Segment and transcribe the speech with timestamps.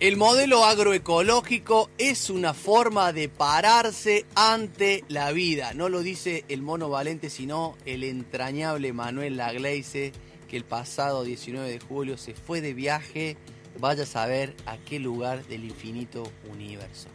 [0.00, 5.72] El modelo agroecológico es una forma de pararse ante la vida.
[5.72, 10.12] No lo dice el mono valente, sino el entrañable Manuel Lagleise,
[10.48, 13.36] que el pasado 19 de julio se fue de viaje,
[13.78, 17.08] vaya a saber a qué lugar del infinito universo.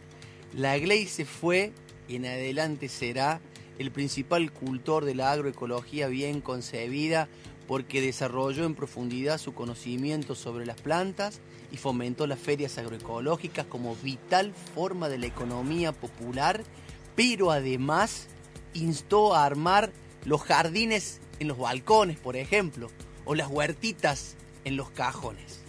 [0.54, 1.72] Lagleise fue
[2.08, 3.42] y en adelante será
[3.78, 7.28] el principal cultor de la agroecología bien concebida
[7.70, 11.38] porque desarrolló en profundidad su conocimiento sobre las plantas
[11.70, 16.64] y fomentó las ferias agroecológicas como vital forma de la economía popular,
[17.14, 18.26] pero además
[18.74, 19.92] instó a armar
[20.24, 22.90] los jardines en los balcones, por ejemplo,
[23.24, 24.34] o las huertitas
[24.64, 25.60] en los cajones.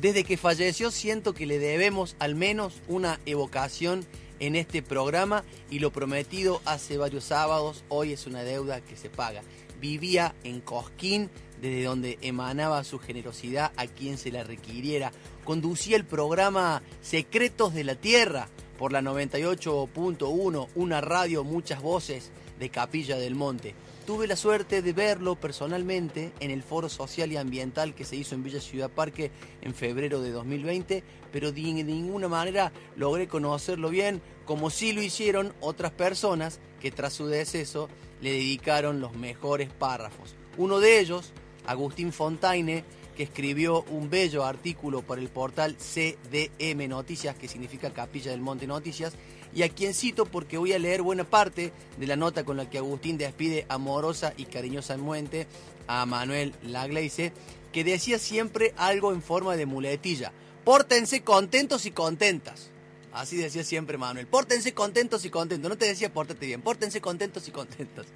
[0.00, 4.04] Desde que falleció siento que le debemos al menos una evocación
[4.40, 9.10] en este programa y lo prometido hace varios sábados, hoy es una deuda que se
[9.10, 9.42] paga.
[9.80, 15.12] Vivía en Cosquín, desde donde emanaba su generosidad a quien se la requiriera.
[15.44, 18.48] Conducía el programa Secretos de la Tierra
[18.78, 23.74] por la 98.1, una radio, muchas voces de Capilla del Monte.
[24.06, 28.36] Tuve la suerte de verlo personalmente en el foro social y ambiental que se hizo
[28.36, 29.32] en Villa Ciudad Parque
[29.62, 35.52] en febrero de 2020, pero de ninguna manera logré conocerlo bien, como sí lo hicieron
[35.60, 37.88] otras personas que tras su deceso
[38.20, 40.36] le dedicaron los mejores párrafos.
[40.56, 41.32] Uno de ellos,
[41.66, 42.84] Agustín Fontaine,
[43.16, 48.66] que escribió un bello artículo para el portal CDM Noticias, que significa Capilla del Monte
[48.66, 49.14] Noticias,
[49.54, 52.68] y a quien cito porque voy a leer buena parte de la nota con la
[52.68, 55.46] que Agustín despide amorosa y cariñosamente
[55.86, 57.32] a Manuel Lagleise,
[57.72, 60.32] que decía siempre algo en forma de muletilla.
[60.64, 62.70] Pórtense contentos y contentas.
[63.12, 64.26] Así decía siempre Manuel.
[64.26, 65.70] Pórtense contentos y contentos.
[65.70, 68.06] No te decía pórtate bien, pórtense contentos y contentos.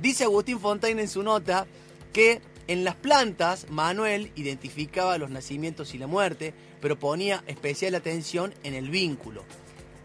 [0.00, 1.66] Dice Agustín Fontaine en su nota
[2.12, 8.54] que en las plantas Manuel identificaba los nacimientos y la muerte, pero ponía especial atención
[8.62, 9.44] en el vínculo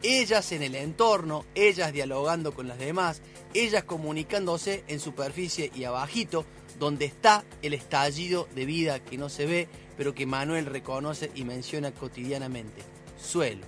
[0.03, 3.21] ellas en el entorno, ellas dialogando con las demás,
[3.53, 6.45] ellas comunicándose en superficie y abajito,
[6.79, 9.67] donde está el estallido de vida que no se ve,
[9.97, 12.81] pero que Manuel reconoce y menciona cotidianamente.
[13.21, 13.65] Suelo.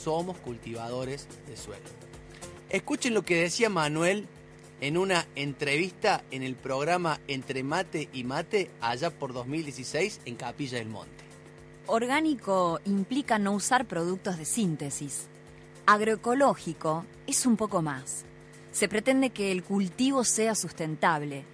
[0.00, 1.84] Somos cultivadores de suelo.
[2.68, 4.28] Escuchen lo que decía Manuel
[4.80, 10.78] en una entrevista en el programa Entre Mate y Mate allá por 2016 en Capilla
[10.78, 11.24] del Monte.
[11.86, 15.28] Orgánico implica no usar productos de síntesis
[15.86, 18.24] Agroecológico es un poco más.
[18.72, 21.44] Se pretende que el cultivo sea sustentable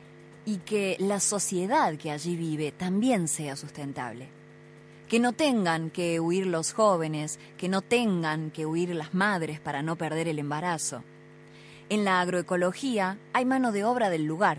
[0.46, 4.28] y que la sociedad que allí vive también sea sustentable.
[5.08, 9.82] Que no tengan que huir los jóvenes, que no tengan que huir las madres para
[9.82, 11.02] no perder el embarazo.
[11.90, 14.58] En la agroecología hay mano de obra del lugar,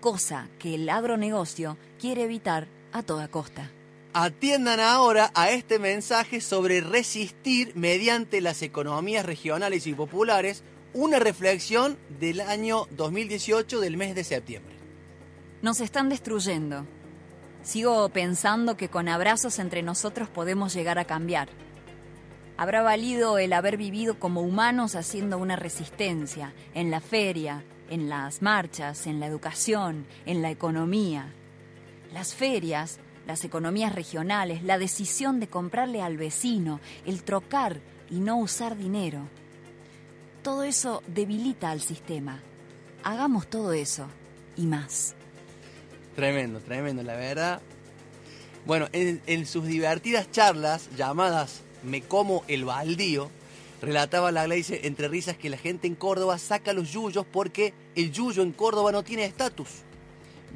[0.00, 3.68] cosa que el agronegocio quiere evitar a toda costa.
[4.12, 10.62] Atiendan ahora a este mensaje sobre resistir mediante las economías regionales y populares,
[10.94, 14.76] una reflexión del año 2018 del mes de septiembre.
[15.62, 16.86] Nos están destruyendo.
[17.64, 21.48] Sigo pensando que con abrazos entre nosotros podemos llegar a cambiar.
[22.58, 28.42] Habrá valido el haber vivido como humanos haciendo una resistencia en la feria, en las
[28.42, 31.32] marchas, en la educación, en la economía.
[32.12, 38.38] Las ferias las economías regionales, la decisión de comprarle al vecino, el trocar y no
[38.38, 39.20] usar dinero.
[40.42, 42.40] Todo eso debilita al sistema.
[43.04, 44.06] Hagamos todo eso
[44.56, 45.14] y más.
[46.16, 47.60] Tremendo, tremendo, la verdad.
[48.64, 53.30] Bueno, en, sus divertidas charlas llamadas Me como el baldío,
[53.80, 58.12] relataba la Gleice entre risas que la gente en Córdoba saca los yuyos porque el
[58.12, 59.68] yuyo en Córdoba no tiene estatus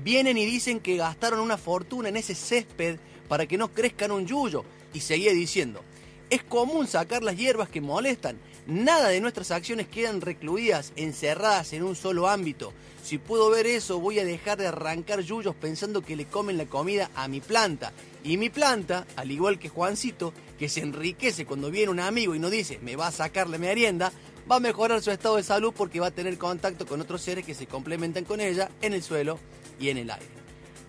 [0.02, 2.98] vienen y dicen que gastaron una fortuna en ese césped
[3.28, 4.64] para que no crezcan un yuyo.
[4.94, 5.82] Y seguía diciendo,
[6.30, 8.38] es común sacar las hierbas que molestan.
[8.66, 12.72] Nada de nuestras acciones quedan recluidas, encerradas en un solo ámbito.
[13.02, 16.66] Si puedo ver eso, voy a dejar de arrancar yuyos pensando que le comen la
[16.66, 17.92] comida a mi planta.
[18.22, 22.38] Y mi planta, al igual que Juancito, que se enriquece cuando viene un amigo y
[22.38, 24.12] no dice, me va a sacar la merienda,
[24.48, 27.44] va a mejorar su estado de salud porque va a tener contacto con otros seres
[27.44, 29.40] que se complementan con ella en el suelo
[29.80, 30.24] y en el aire.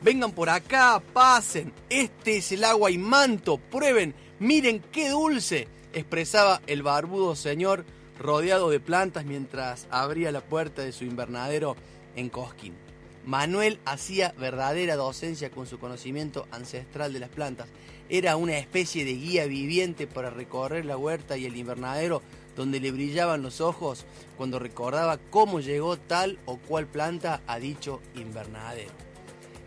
[0.04, 6.62] Vengan por acá, pasen, este es el agua y manto, prueben, miren qué dulce, expresaba
[6.68, 7.84] el barbudo señor
[8.20, 11.76] rodeado de plantas mientras abría la puerta de su invernadero
[12.16, 12.76] en Cosquín.
[13.26, 17.70] Manuel hacía verdadera docencia con su conocimiento ancestral de las plantas.
[18.10, 22.22] Era una especie de guía viviente para recorrer la huerta y el invernadero
[22.56, 24.06] donde le brillaban los ojos
[24.38, 28.92] cuando recordaba cómo llegó tal o cual planta a dicho invernadero.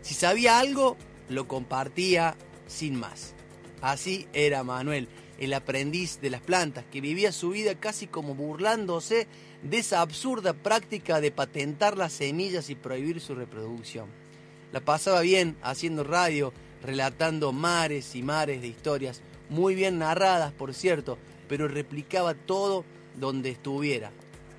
[0.01, 0.95] Si sabía algo,
[1.27, 2.35] lo compartía
[2.67, 3.33] sin más.
[3.81, 5.07] Así era Manuel,
[5.37, 9.27] el aprendiz de las plantas, que vivía su vida casi como burlándose
[9.63, 14.07] de esa absurda práctica de patentar las semillas y prohibir su reproducción.
[14.71, 16.53] La pasaba bien haciendo radio,
[16.83, 21.17] relatando mares y mares de historias, muy bien narradas, por cierto,
[21.47, 22.83] pero replicaba todo
[23.17, 24.11] donde estuviera,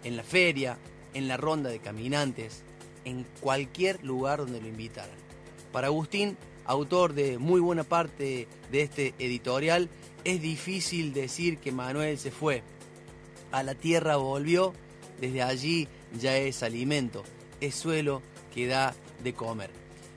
[0.05, 0.79] en la feria,
[1.15, 2.63] en la ronda de caminantes,
[3.05, 5.17] en cualquier lugar donde lo invitaran.
[5.73, 9.89] Para Agustín, autor de muy buena parte de este editorial,
[10.25, 12.63] es difícil decir que Manuel se fue.
[13.51, 14.75] A la tierra volvió,
[15.21, 15.89] desde allí
[16.19, 17.25] ya es alimento,
[17.61, 18.23] es suelo
[18.55, 19.71] que da de comer.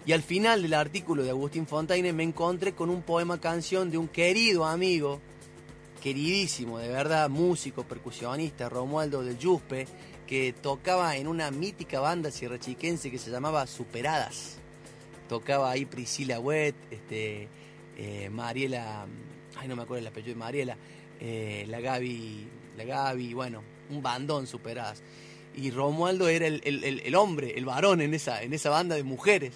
[0.05, 3.97] Y al final del artículo de Agustín Fontaine me encontré con un poema canción de
[3.97, 5.21] un querido amigo
[6.01, 9.87] queridísimo, de verdad, músico, percusionista, Romualdo del Yuspe,
[10.25, 14.57] que tocaba en una mítica banda sierrachiquense que se llamaba Superadas.
[15.29, 17.47] Tocaba ahí Priscila Wet, este,
[17.97, 19.05] eh, Mariela,
[19.61, 20.77] ay no me acuerdo el apellido de Mariela,
[21.19, 22.47] eh, la Gaby,
[22.77, 25.01] la Gaby, bueno, un bandón Superadas.
[25.55, 29.51] Y Romualdo era el, hombre, el varón en esa, en esa banda de mujeres.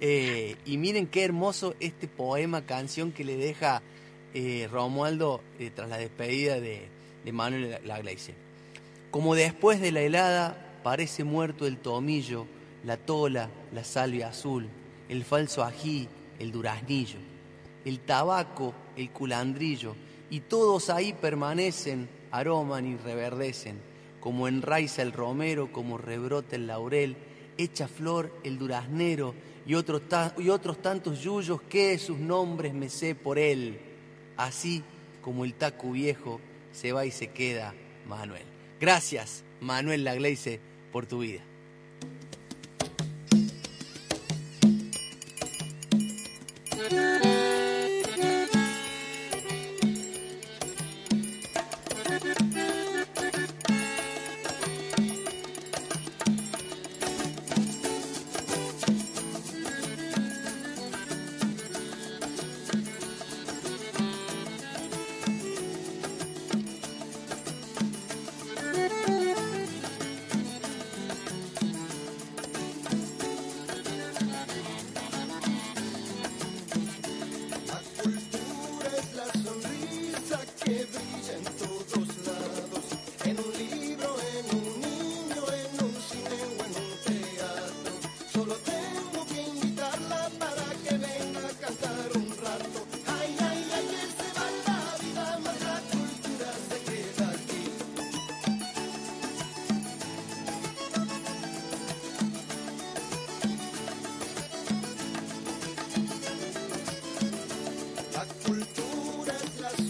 [0.00, 3.82] Eh, y miren qué hermoso este poema, canción que le deja
[4.34, 6.88] eh, Romualdo eh, tras la despedida de,
[7.32, 8.34] Manuel Lagleice.
[9.10, 12.46] Como después de la helada parece muerto el tomillo,
[12.84, 14.68] la tola, la salvia azul,
[15.08, 16.08] el falso ají,
[16.38, 17.18] el duraznillo,
[17.84, 19.94] el tabaco, el culandrillo,
[20.30, 23.80] y todos ahí permanecen, aroman y reverdecen,
[24.20, 27.16] como enraiza el romero, como rebrota el laurel,
[27.58, 29.34] echa flor el duraznero
[29.66, 30.02] y otros,
[30.38, 33.92] y otros tantos yuyos que sus nombres me sé por él
[34.36, 34.82] así
[35.20, 36.40] como el tacu viejo
[36.72, 37.74] se va y se queda
[38.06, 38.42] Manuel.
[38.80, 41.42] Gracias, Manuel Lagleice, por tu vida.